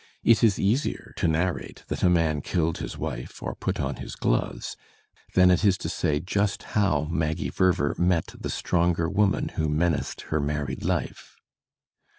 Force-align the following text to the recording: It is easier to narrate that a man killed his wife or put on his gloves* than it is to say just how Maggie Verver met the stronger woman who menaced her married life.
It 0.23 0.43
is 0.43 0.57
easier 0.57 1.13
to 1.17 1.27
narrate 1.27 1.83
that 1.89 2.01
a 2.01 2.09
man 2.09 2.41
killed 2.41 2.79
his 2.79 2.97
wife 2.97 3.43
or 3.43 3.53
put 3.53 3.79
on 3.79 3.97
his 3.97 4.15
gloves* 4.15 4.75
than 5.35 5.51
it 5.51 5.63
is 5.63 5.77
to 5.77 5.89
say 5.89 6.19
just 6.19 6.63
how 6.73 7.03
Maggie 7.11 7.51
Verver 7.51 7.93
met 7.99 8.33
the 8.39 8.49
stronger 8.49 9.07
woman 9.07 9.49
who 9.49 9.69
menaced 9.69 10.21
her 10.31 10.39
married 10.39 10.83
life. 10.83 11.35